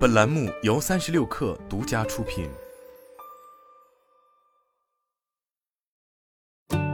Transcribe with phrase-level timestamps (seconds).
[0.00, 2.48] 本栏目由三十六氪独家出品。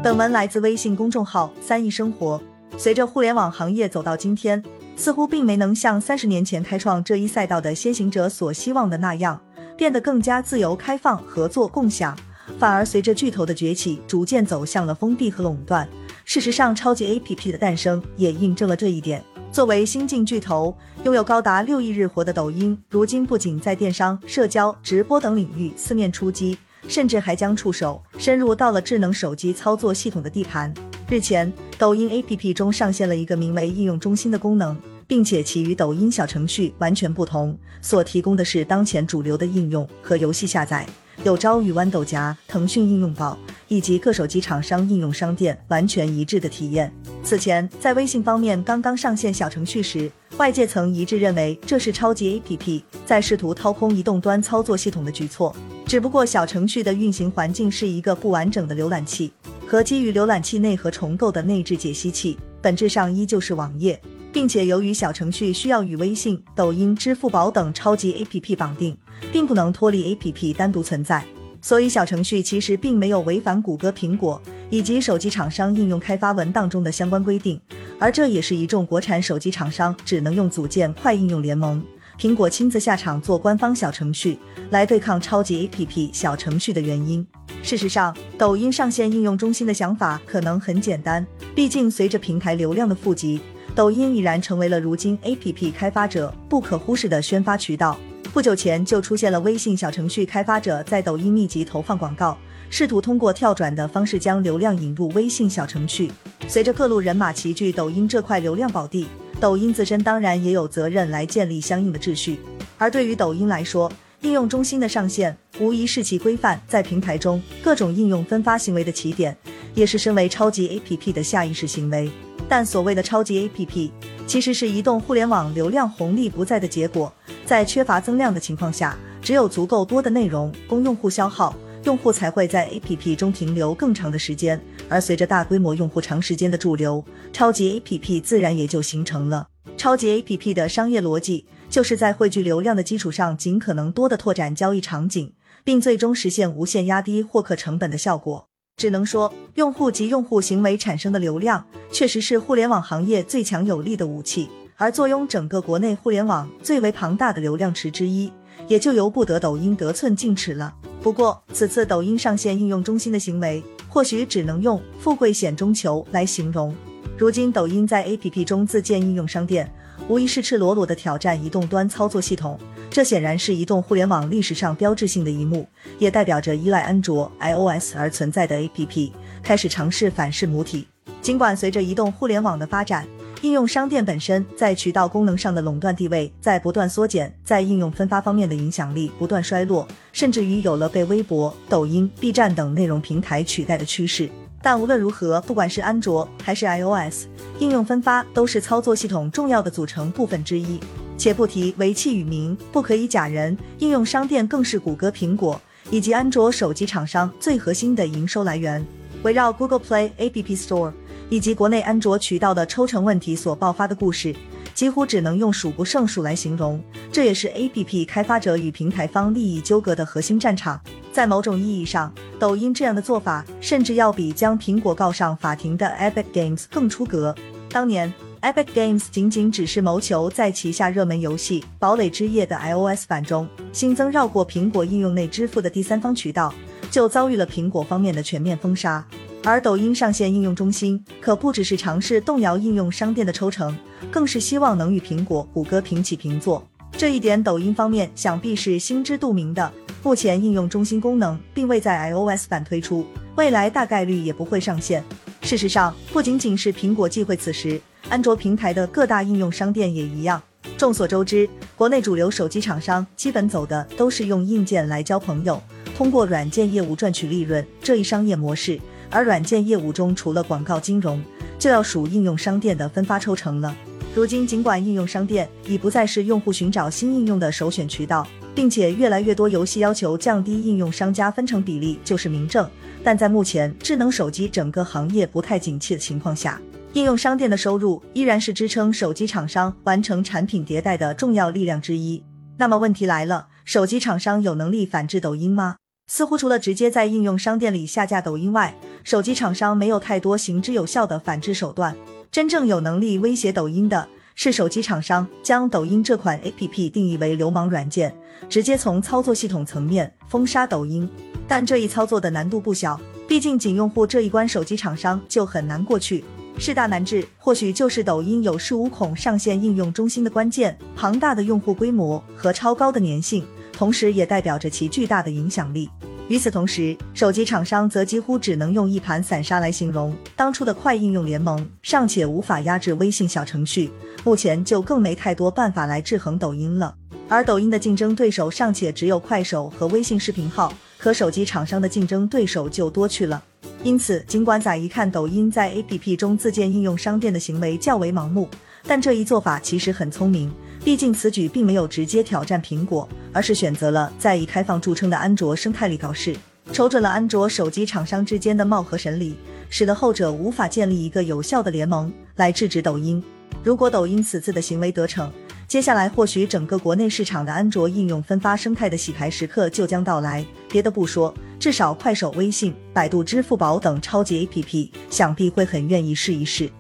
[0.03, 2.43] 本文来自微信公众号“三亿生活”。
[2.77, 4.61] 随着互联网行业走到今天，
[4.97, 9.41] 似乎并没能像三十年前开创这一赛道的先行者所希望的那样，
[9.77, 12.19] 变得更加自由、开放、合作、共享，
[12.59, 15.89] 反而随着巨头的崛起，逐渐走向了封闭和垄断。
[16.25, 19.23] 事实上，超级 APP 的诞生也印证了这一点。
[19.57, 26.59] 作为新晋巨头，拥有高达六亿日活的抖音，如今不仅在电商、社交、直播等领域四面出击，
[26.89, 30.75] 甚至还将触手深入到了智能手机操作系统的地盘。
[31.09, 34.77] 日前，抖音 APP 中上线了一个名为“应用中心”的功能，
[35.07, 40.87] 并且其与抖音小程序完全不同，所提供的是当前主流的应用和游戏下载。
[41.25, 46.93] 有朝与豌豆荚、腾讯应用宝以及各手机厂商应用商店完全一致的体验。
[47.23, 55.55] 此前，在微信方面刚刚上线小程序时，外界曾一致认为这是超级 APP 在试图掏空移动端操作系统的举措。
[55.87, 59.33] 只不过，小程序的运行环境是一个不完整的浏览器
[59.67, 64.01] 和基于浏览器内核重构的内置解析器，本质上依旧是网页。
[64.33, 68.95] 并且由于小程序需要与微信、抖音、支付宝等超级 APP 绑定，
[69.33, 71.25] 并不能脱离 APP 单独存在，
[71.67, 77.61] 所以小程序其实并没有违反谷歌、苹果以及手机厂商应用开发文档中的相关规定。
[77.99, 81.83] 而这也是一众国产手机厂商只能用组建快应用联盟，
[82.21, 84.39] 苹果亲自下场做官方小程序
[84.71, 87.27] 来对抗超级 APP 小程序的原因。
[87.65, 93.41] 事实上，抖音上线应用中心的想法可能很简单，毕竟随着平台流量的富集。
[93.75, 97.99] 抖音已然成为了如今 APP 开发者不可忽视的宣发渠道。
[98.37, 102.37] 不久前就出现了微信小程序开发者在抖音密集投放广告，
[102.69, 106.13] 试图通过跳转的方式将流量引入微信小程序。
[106.47, 109.07] 随着各路人马齐聚抖音这块流量宝地，
[109.41, 112.39] 抖音自身当然也有责任来建立相应的秩序。
[112.77, 119.35] 而对于抖音来说，应用中心的上线无疑是其规范在平台中各种应用分发行为的起点，
[119.75, 122.11] 也是身为超级 APP 的下意识行为。
[122.49, 123.91] 但所谓的超级 APP，
[124.27, 127.13] 其实是移动互联网流量红利不在的结果。
[127.45, 131.55] 在缺乏增量的情况下，只有足够多的内容供用户消耗，
[131.85, 134.61] 用户才会在 APP 中停留更长的时间。
[134.89, 139.49] 而随着大规模用户长时间的驻留，超级 APP 自然也就形成了。
[139.77, 148.46] 超级 APP 的商业逻辑，就是在汇聚流量的基础上，尽可能多的拓展交易场景，并最终实现无限压低获客成本的效果。
[148.77, 154.51] 只能说，用户及用户行为产生的流量，确实是互联网行业最强有力的武器。
[154.77, 158.31] 而坐拥整个国内互联网最为庞大的流量池之一，
[158.69, 160.75] 也就由不得抖音得寸进尺了。
[161.03, 166.75] 不过，此次抖音上线应用中心的行为，或许只能用“富贵险中求”来形容。
[167.17, 169.73] 如今，抖音在 APP 中自建应用商店。
[170.09, 172.59] 无疑是赤裸裸的挑战移动端操作系统，
[172.91, 175.69] 这显然是移动互联网历史上标志性的一幕，
[175.99, 179.11] 也代表着依赖安卓、iOS 而存在的 APP
[179.43, 180.87] 开始尝试反噬母体。
[181.21, 183.05] 尽管随着移动互联网的发展，
[183.43, 194.31] 应用商店本身在渠道功能上的垄断地位在不断缩减，在应用分发方面的影响力不断衰落，甚至于有了被微博、抖音、B 站等内容平台取代的趋势。
[194.67, 197.27] 但无论如何，不管是安卓还是 iOS，
[197.61, 200.81] 应用分发都是操作系统重要的组成部分之一。
[201.17, 208.85] 且不提为器与名，不可以假人，应用商店更是谷歌、苹果以及安卓手机厂商最核心的营收来源。
[209.23, 210.93] 围绕 Google Play App Store
[211.31, 214.35] 以及国内安卓渠道的抽成问题所爆发的故事，
[214.75, 216.83] 几乎只能用数不胜数来形容。
[217.13, 220.81] 这也是 App 开发者与平台方利益纠葛的核心战场。
[221.17, 227.35] 在某种意义上，抖音这样的做法，甚至要比将苹果告上法庭的 Epic Games 更出格。
[227.71, 228.13] 当年
[228.43, 236.53] ，Epic Games 仅仅只是谋求在旗下热门游戏《堡垒之夜》的 iOS 版中新增绕过苹果应用内支付的第三方渠道，
[236.91, 239.03] 就遭遇了苹果方面的全面封杀。
[239.43, 243.75] 而抖音上线应用中心，可不只是尝试动摇应用商店的抽成，
[244.11, 246.63] 更是希望能与苹果、谷歌平起平坐。
[246.99, 249.71] 这一点，抖音方面想必是心知肚明的。
[250.03, 253.05] 目前应用中心功能并未在 iOS 版推出，
[253.37, 255.05] 未来大概率也不会上线。
[255.43, 257.79] 事实上，不仅仅是苹果忌讳此时，
[258.09, 260.43] 安卓平台的各大应用商店也一样。
[260.79, 265.63] 众所周知，国内主流手机厂商基本走的都是用硬件来交朋友，
[265.95, 268.81] 通过软件业务赚取利润这一商业模式。
[269.11, 271.23] 而软件业务中，除了广告、金融，
[271.59, 273.77] 就要数应用商店的分发抽成了。
[274.17, 278.27] 如今，尽管应用商店已不再是用户寻找新应用的首选渠道。
[278.55, 282.67] 并且越来越多游戏要求降低应用商家分成比例就是明证，
[283.05, 286.59] 但在目前智能手机整个行业不太景气的情况下，
[286.95, 292.25] 应用商店的收入依然是支撑手机厂商完成产品迭代的重要力量之一。
[292.57, 295.77] 那么问题来了，手机厂商有能力反制抖音吗？
[296.11, 298.75] 似乎除了直接在应用商店里下架抖音外，
[299.05, 301.95] 手机厂商没有太多行之有效的反制手段。
[302.31, 308.15] 真正有能力威胁抖音的是手机厂商将抖音这款 APP 定义为流氓软件，
[308.49, 311.09] 直接从操作系统层面封杀抖音。
[311.49, 316.25] 但这一操作的难度不小，毕竟仅用户这一关，手机厂商就很难过去。
[316.59, 320.77] 事大难治，或许就是抖音有恃无恐上线应用中心的关键。
[320.95, 323.45] 庞大的用户规模和超高的粘性。
[323.77, 325.91] 同时也代表着其巨大的影响力。
[326.29, 330.13] 与此同时，手机厂商则几乎只能用一盘散沙来形容。
[330.35, 333.91] 当初的快应用联盟尚且无法压制微信小程序，
[334.25, 336.93] 目前就更没太多办法来制衡抖音了。
[337.29, 343.41] 而抖音的竞争对手尚且只有快手和微信视频号，可手机厂商的竞争对手就多去了。
[343.85, 348.49] 因此，尽管乍一看抖音在 APP 中自建应用商店的行为较为盲目，
[348.85, 350.53] 但这一做法其实很聪明。
[350.87, 356.37] 毕竟此举并没有直接挑战苹果，而是选择了在以开放著称的安卓生态里搞事，
[356.73, 359.35] 瞅准了安卓手机厂商之间的貌合神离，
[359.69, 363.21] 使得后者无法建立一个有效的联盟来制止抖音。
[363.65, 365.29] 如果抖音此次的行为得逞，
[365.67, 370.47] 接下来或许整个国内市场的安卓应用分发生态的洗牌时刻就将到来。
[370.71, 376.71] 别的不说，至少快手、微信、百度支付宝等超级 APP，想必会很愿意试一试。